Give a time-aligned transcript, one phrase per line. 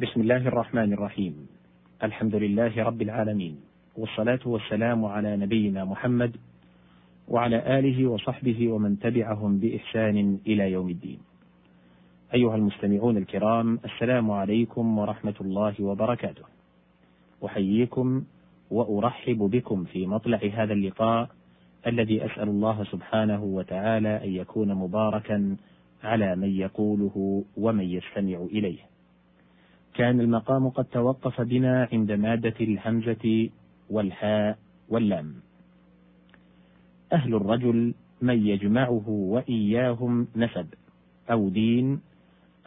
[0.00, 1.46] بسم الله الرحمن الرحيم
[2.02, 3.60] الحمد لله رب العالمين
[3.96, 6.36] والصلاة والسلام على نبينا محمد
[7.28, 11.18] وعلى آله وصحبه ومن تبعهم بإحسان إلى يوم الدين.
[12.34, 16.44] أيها المستمعون الكرام السلام عليكم ورحمة الله وبركاته.
[17.44, 18.24] أحييكم
[18.70, 21.28] وأرحب بكم في مطلع هذا اللقاء
[21.86, 25.56] الذي أسأل الله سبحانه وتعالى أن يكون مباركا
[26.04, 28.90] على من يقوله ومن يستمع إليه.
[29.94, 33.48] كان المقام قد توقف بنا عند مادة الهمزة
[33.90, 35.34] والحاء واللام.
[37.12, 40.66] أهل الرجل من يجمعه وإياهم نسب
[41.30, 42.00] أو دين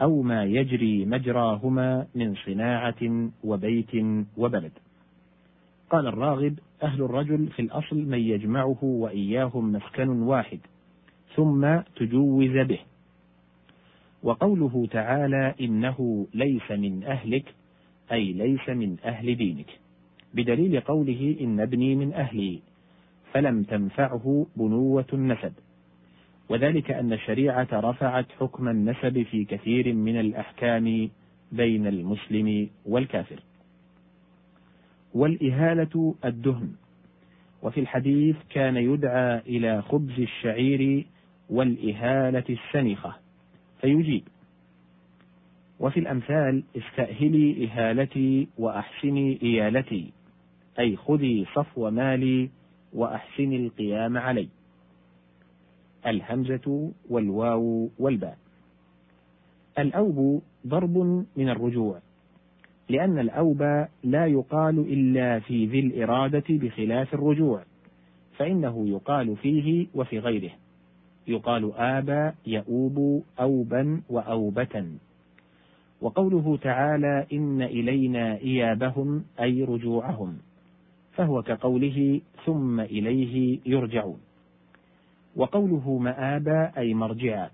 [0.02, 3.94] أو ما يجري مجراهما من صناعة وبيت
[4.36, 4.72] وبلد.
[5.90, 10.58] قال الراغب: أهل الرجل في الأصل من يجمعه وإياهم مسكن واحد،
[11.36, 12.78] ثم تجوز به.
[14.24, 17.54] وقوله تعالى: إنه ليس من أهلك،
[18.12, 19.66] أي ليس من أهل دينك،
[20.34, 22.60] بدليل قوله: إن ابني من أهلي،
[23.32, 25.52] فلم تنفعه بنوة النسب.
[26.48, 31.10] وذلك أن الشريعة رفعت حكم النسب في كثير من الأحكام
[31.52, 33.40] بين المسلم والكافر.
[35.14, 36.72] والإهالة الدهن،
[37.62, 41.06] وفي الحديث كان يدعى إلى خبز الشعير
[41.50, 43.23] والإهالة السنخة،
[43.84, 44.22] فيجيب.
[45.80, 50.12] وفي الأمثال استأهلي إهالتي وأحسني إيالتي،
[50.78, 52.50] أي خذي صفو مالي
[52.92, 54.48] وأحسني القيام علي.
[56.06, 58.38] الهمزة والواو والباء.
[59.78, 60.98] الأوب ضرب
[61.36, 62.00] من الرجوع،
[62.88, 67.62] لأن الأوب لا يقال إلا في ذي الإرادة بخلاف الرجوع،
[68.36, 70.50] فإنه يقال فيه وفي غيره.
[71.28, 74.86] يقال آبى يؤوب أوبا وأوبة.
[76.00, 80.38] وقوله تعالى: إن إلينا إيابهم أي رجوعهم،
[81.12, 84.20] فهو كقوله: ثم إليه يرجعون.
[85.36, 87.50] وقوله مآبا أي مرجعا.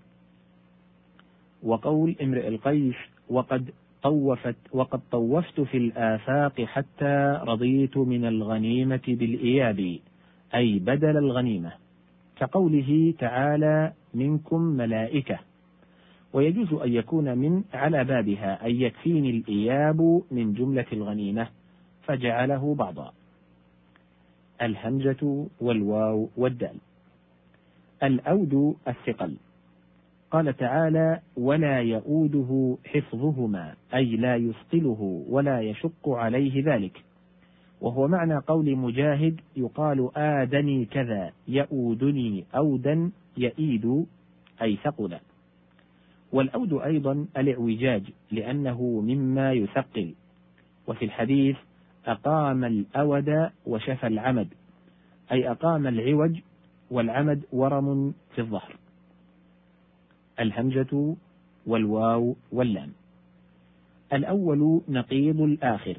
[1.62, 2.96] وقول امرئ القيس:
[3.28, 3.70] وقد
[4.02, 9.98] طوفت وقد طوفت في الآفاق حتى رضيت من الغنيمة بالإياب
[10.54, 11.72] أي بدل الغنيمة
[12.40, 15.38] كقوله تعالى منكم ملائكة.
[16.32, 21.48] ويجوز أن يكون من على بابها أن يكفيني الإياب من جملة الغنيمة
[22.02, 23.12] فجعله بعضا.
[24.62, 26.76] الهمزة والواو والدال.
[28.02, 29.36] الأود الثقل.
[30.30, 37.04] قال تعالى ولا يؤوده حفظهما أي لا يثقله ولا يشق عليه ذلك.
[37.80, 44.06] وهو معنى قول مجاهد يقال آدني كذا يؤودني أودا يئيد
[44.62, 45.18] أي ثقل
[46.32, 50.14] والأود أيضا الإعوجاج لأنه مما يثقل.
[50.86, 51.56] وفي الحديث
[52.06, 54.48] أقام الأود وشفى العمد
[55.32, 56.40] أي أقام العوج
[56.90, 58.76] والعمد ورم في الظهر.
[60.40, 61.16] الهمزة
[61.66, 62.92] والواو واللام.
[64.12, 65.98] الأول نقيض الآخر.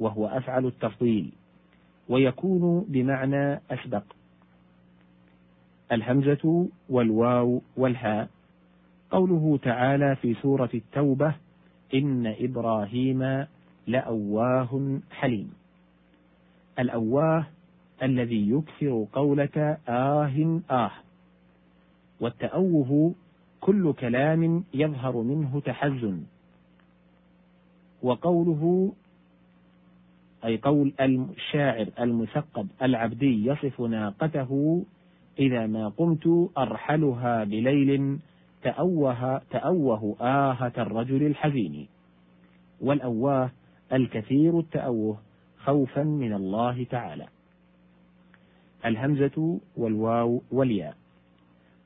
[0.00, 1.32] وهو أفعل التفضيل
[2.08, 4.02] ويكون بمعنى أسبق.
[5.92, 8.28] الهمزة والواو والهاء.
[9.10, 11.34] قوله تعالى في سورة التوبة
[11.94, 13.46] إن إبراهيم
[13.86, 15.52] لأواه حليم.
[16.78, 17.46] الأواه
[18.02, 20.90] الذي يكثر قولة آه آه.
[22.20, 23.14] والتأوه
[23.60, 26.22] كل كلام يظهر منه تحزن.
[28.02, 28.92] وقوله
[30.44, 34.82] أي قول الشاعر المثقب العبدي يصف ناقته
[35.38, 38.18] إذا ما قمت أرحلها بليل
[38.62, 41.88] تأوه تأوه آهة الرجل الحزين.
[42.80, 43.50] والأواه
[43.92, 45.18] الكثير التأوه
[45.58, 47.26] خوفا من الله تعالى.
[48.84, 50.96] الهمزة والواو والياء.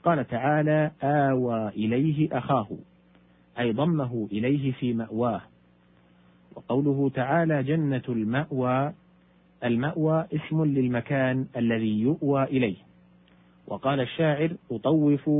[0.05, 2.69] قال تعالى آوى إليه أخاه.
[3.59, 5.41] أي ضمه إليه في مأواه.
[6.57, 8.93] وقوله تعالى جنة المأوى
[9.65, 12.77] المأوى اسم للمكان الذي يؤوى إليه.
[13.67, 15.31] وقال الشاعر أطوف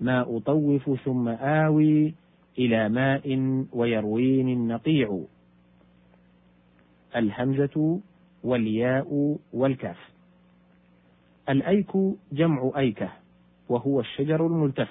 [0.00, 2.14] ما أطوف ثم آوي
[2.58, 3.38] إلى ماء
[3.72, 5.20] ويرويني النقيع.
[7.16, 8.00] الهمزة
[8.44, 9.98] والياء والكاف.
[11.48, 11.92] الأيك
[12.32, 13.12] جمع أيكة
[13.68, 14.90] وهو الشجر الملتف.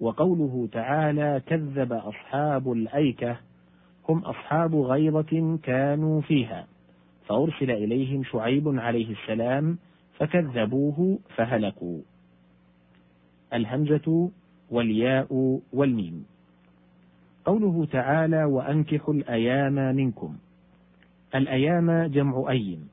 [0.00, 3.36] وقوله تعالى كذب أصحاب الأيكة
[4.08, 6.66] هم أصحاب غيظة كانوا فيها.
[7.26, 9.78] فأرسل إليهم شعيب عليه السلام
[10.18, 12.00] فكذبوه فهلكوا.
[13.54, 14.30] الهمزة
[14.70, 16.26] والياء والميم.
[17.44, 20.36] قوله تعالى وأنكحوا الأيام منكم.
[21.34, 22.88] الأيام جمع أيم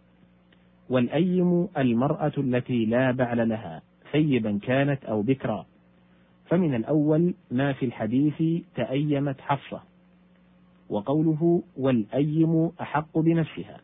[0.89, 3.81] والأيم المرأة التي لا بعل لها
[4.11, 5.65] ثيبا كانت أو بكرا.
[6.45, 9.81] فمن الأول ما في الحديث تأيمت حفصة.
[10.89, 13.79] وقوله والأيم أحق بنفسها.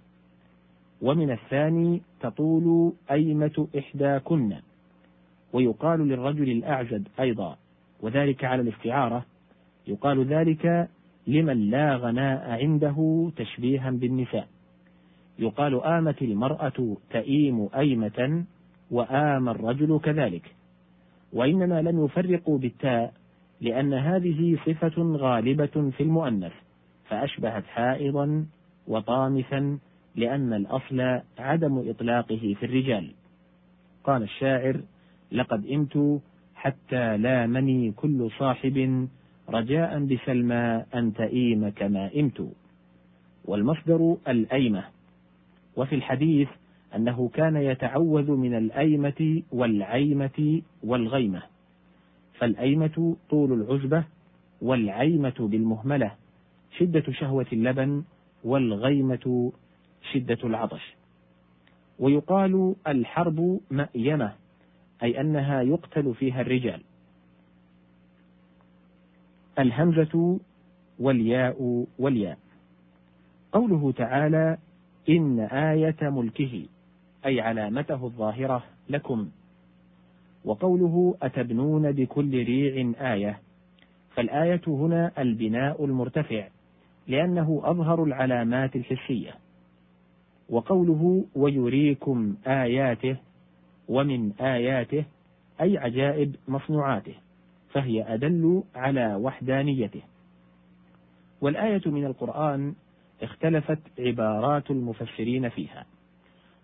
[1.02, 4.56] ومن الثاني تطول أيمة إحداكن.
[5.54, 7.58] ويقال للرجل الأعزب أيضا
[8.02, 9.26] وذلك على الاستعارة.
[9.88, 10.90] يقال ذلك
[11.28, 14.48] لمن لا غناء عنده تشبيها بالنساء.
[15.40, 18.44] يقال آمت المرأة تئيم أيمة
[18.92, 20.56] وآم الرجل كذلك.
[21.34, 23.14] وإنما لم يفرقوا بالتاء
[23.62, 26.54] لأن هذه صفة غالبة في المؤنث.
[27.06, 28.46] فأشبهت حائضا
[28.88, 29.78] وطامثا
[30.16, 33.12] لأن الأصل عدم إطلاقه في الرجال.
[34.04, 34.82] قال الشاعر
[35.32, 36.22] لقد إمت
[36.56, 39.08] حتى لامني كل صاحب
[39.50, 42.48] رجاء بسلمى أن تئيم كما إمت.
[43.46, 44.84] والمصدر الأيمة.
[45.76, 46.50] وفي الحديث
[46.96, 51.42] أنه كان يتعوذ من الأيمة والعيمة والغيمة.
[52.34, 54.04] فالأيمة طول العزبة
[54.62, 56.12] والعيمة بالمهملة.
[56.78, 58.04] شدة شهوة اللبن
[58.44, 59.52] والغيمة
[60.12, 60.96] شدة العطش.
[62.00, 64.34] ويقال الحرب مأيمة
[65.04, 66.82] أي أنها يقتل فيها الرجال.
[69.60, 70.40] الهمزة
[71.00, 72.38] والياء والياء.
[73.52, 74.58] قوله تعالى
[75.10, 76.66] إن آية ملكه
[77.26, 79.30] أي علامته الظاهرة لكم.
[80.46, 83.40] وقوله أتبنون بكل ريع آية.
[84.16, 86.48] فالآية هنا البناء المرتفع.
[87.08, 89.32] لأنه أظهر العلامات الحسية.
[90.50, 93.18] وقوله ويريكم آياته
[93.88, 95.06] ومن آياته
[95.62, 97.14] أي عجائب مصنوعاته
[97.72, 100.02] فهي أدل على وحدانيته.
[101.42, 102.74] والآية من القرآن
[103.22, 105.86] اختلفت عبارات المفسرين فيها.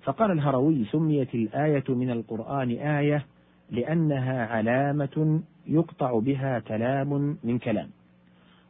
[0.03, 3.25] فقال الهروي سميت الآية من القرآن آية
[3.71, 7.89] لأنها علامة يقطع بها كلام من كلام.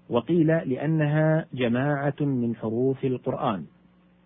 [0.10, 3.66] وقيل لأنها جماعة من حروف القرآن.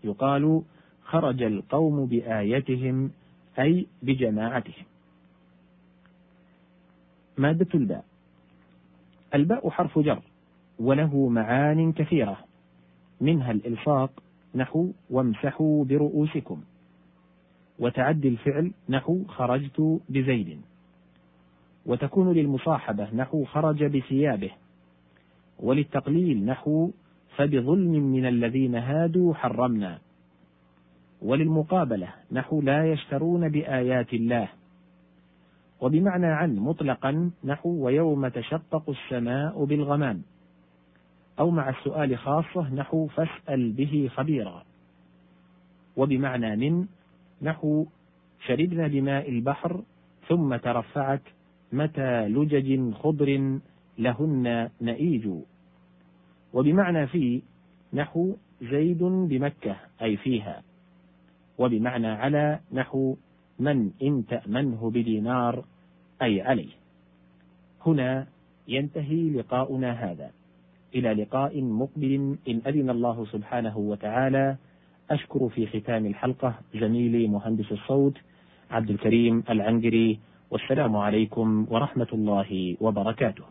[0.04, 0.62] يقال
[1.04, 3.12] خرج القوم بآيتهم
[3.60, 4.86] أي بجماعتهم.
[7.38, 8.06] مادة الباء.
[9.36, 10.22] الباء حرف جر
[10.80, 12.38] وله معان كثيرة.
[13.22, 14.24] منها الإلصاق
[14.56, 16.62] نحو وامسحوا برؤوسكم.
[17.80, 20.62] وتعدي الفعل نحو خرجت بزيد.
[21.86, 24.52] وتكون للمصاحبة نحو خرج بثيابه.
[25.63, 26.92] وللتقليل نحو
[27.36, 30.00] فبظلم من الذين هادوا حرمنا.
[31.21, 34.50] وللمقابلة نحو لا يشترون بآيات الله.
[35.81, 40.21] وبمعنى عن مطلقا نحو ويوم تشقق السماء بالغمام.
[41.39, 44.63] أو مع السؤال خاصة نحو فاسأل به خبيرا.
[45.98, 46.88] وبمعنى من
[47.42, 47.86] نحو
[48.48, 49.81] شربنا بماء البحر
[50.27, 51.21] ثم ترفعت
[51.74, 53.60] متى لجج خضر
[53.98, 55.30] لهن نئيج.
[56.54, 57.42] وبمعنى في
[57.94, 60.62] نحو زيد بمكة أي فيها.
[61.58, 63.16] وبمعنى على نحو
[63.60, 65.66] من إن تأمنه بدينار
[66.22, 66.72] أي عليه.
[67.86, 68.28] هنا
[68.68, 70.32] ينتهي لقاؤنا هذا.
[70.96, 74.58] إلى لقاء مقبل إن أذن الله سبحانه وتعالى.
[75.12, 78.18] أشكر في ختام الحلقة زميلي مهندس الصوت
[78.72, 80.20] عبد الكريم العنقري
[80.51, 83.44] والسلام عليكم ورحمة الله وبركاته.